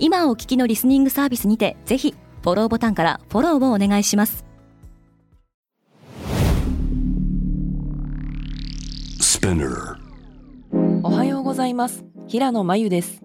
[0.00, 4.44] 今お聞きのリスニングサービスにてぜひフォローボタンからフォローをお願いします。
[11.02, 12.04] おはようございます。
[12.28, 13.22] 平野真由です。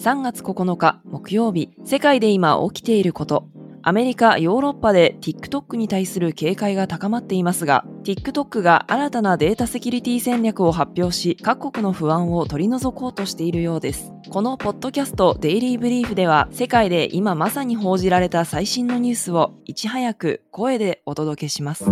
[0.00, 3.46] 3月9日木曜日世界で今起きていること
[3.84, 14.12] アメリカ、ヨーロッパで TikTok に対する警戒が高まっていますが、TikTok が新たなデータセキュリティ戦略を発表し、各国の不安を取り除こうとしているようです。
[14.30, 21.90] このポッドキャストデイリーブリーフでは、世界で今まさに報じられた最新のニュースをいち早く声でお届けします。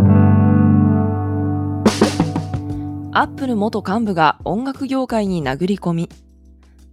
[3.13, 6.09] アップル元幹部が音楽業界に殴り込み、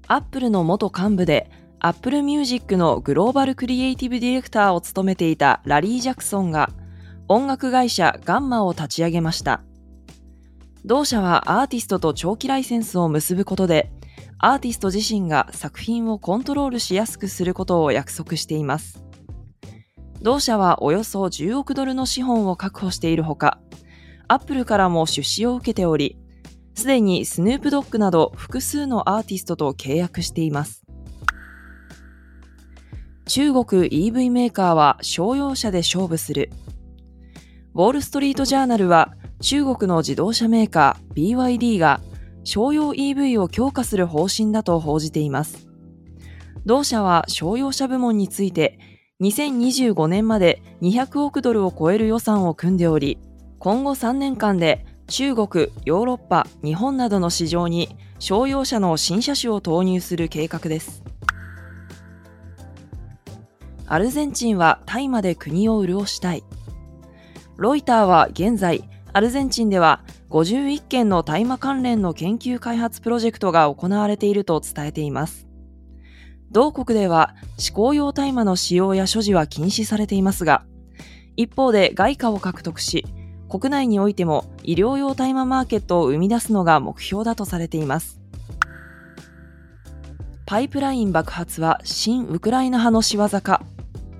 [0.08, 6.72] アップルの元幹部で Apple Music のグローバルクリエイティブディレクターを務めていたラリー・ジャクソンが
[7.28, 9.62] 音楽会社ガンマを立ち上げました。
[10.86, 13.92] 同社はアーティストと長期ライセンスを結ぶことで
[14.40, 19.04] アーティスト自身が作品をコントロールしやすくすることを約束しています。
[20.22, 23.60] 同社はおよそ10億ドルの資本を確保しているほか、
[24.28, 26.18] アップルからも出資を受けており、
[26.74, 30.87] すでにスヌープドッグなど複数のアーティストと契約しています。
[33.28, 36.50] 中国 EV メーカーは商用車で勝負する。
[37.76, 42.00] ウォールストリートジャーナルは中国の自動車メーカー BYD が
[42.46, 45.68] 商用 EV を強化する方針だと報じています。
[46.66, 48.80] 同社は商用車部門について
[49.22, 53.20] 2025年まで200億ドルを超える予算を組んでおり、
[53.60, 61.04] 今後3年間で中国、ヨーロッパ、日本などの市場に商用車の新車種を投入する計画です。
[63.90, 66.44] アルゼンチンは大麻で国を潤したい。
[67.56, 68.84] ロイターは現在、
[69.14, 75.48] アルゼンチンでは51件の大麻関連の研究開発プロジェクトが行われていると伝えています。
[76.52, 80.66] 同国では思考用大麻の使用や所持は禁止されていますが、
[81.38, 83.06] 一方で外貨を獲得し、
[83.50, 88.20] 国内においても医療用大麻マーケットを生み出すのが目標だとされています。
[90.46, 93.64] パイプライン爆発は新ウクライナ派の仕業か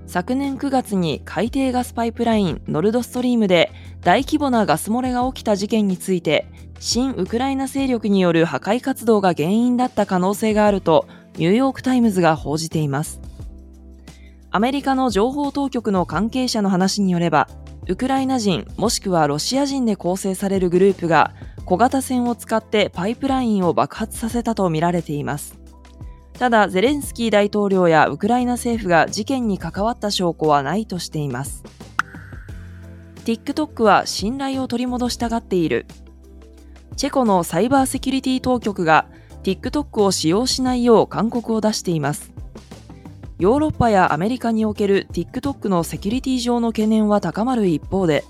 [0.08, 3.70] 昨年9月に海底ガスパイプラインノルドストリームで
[4.00, 6.46] 大規模なガス漏れが起きた事件について
[6.80, 13.20] 新ウクライナ勢力による破壊活動が原因だった可能性があるとニューヨーク・タイムズが報じています
[14.50, 17.46] アメリカの情報当局の関係者の話によれば
[17.86, 21.34] ウクライナ人もしくはロシア人で構成されるグループが
[21.66, 25.67] 小型船を使ってパイプラインを爆発させたとみられています。
[26.38, 31.64] ただ、ゼレンスキー大統領やウクライナ政府が事件に関わった証拠はないとしています。
[33.24, 35.86] TikTok は信頼を取り戻したがっている。
[36.96, 39.06] チェコのサイバーセキュリティ当局が
[39.42, 42.32] TikTok を使用しないよう勧告を出しています。
[43.40, 48.22] ヨーロッパやアメリカにおける TikTok のセキュリティ上の懸念は高まる一方で、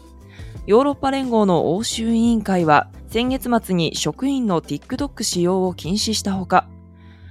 [0.66, 6.68] ヨーロッパ連合の欧州委員会は先月末に職員の TikTok 使用を禁止したほか、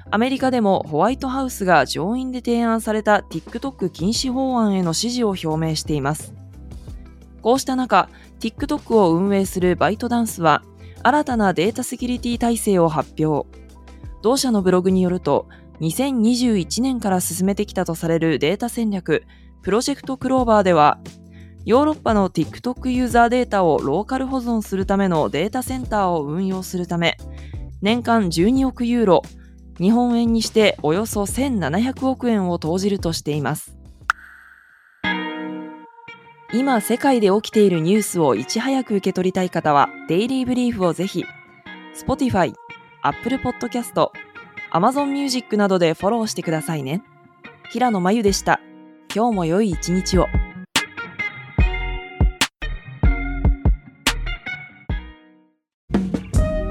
[0.09, 6.34] アメリカでもホワイトハウスが上院で提案された TikTok 禁止法案への支持を表明しています。
[7.41, 8.09] こうした中、
[8.40, 10.63] TikTok を運営するバイトダンスは、
[11.03, 13.47] 新たなデータセキュリティ体制を発表。
[14.22, 15.47] 同社のブログによると、
[15.81, 19.23] 2021年から進めてきたとされるデータ戦略、
[19.62, 21.00] プロジェクトクローバーでは、
[21.66, 27.17] ヨーロッパの TikTok ユーザーデータをローカル保存するためのデータセンターを運用するため、
[27.81, 29.22] 年間12億ユーロ、
[29.80, 33.78] 日本円にしておよそ1700億円を投じるとしています。
[36.53, 41.26] 今世界で起きているニュースをいち早く受け取りたい方はデイリーブリーフをぜひ
[41.94, 42.53] Spotify、
[43.02, 44.09] Apple Podcast、
[44.72, 47.03] Amazon Music などでフォローしてくださいね。
[47.70, 48.62] 平野真由でした。
[49.14, 50.28] 今日も良い一日を。